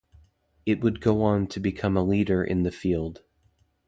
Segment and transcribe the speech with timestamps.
[0.65, 3.21] It would go on to become a leader in the field.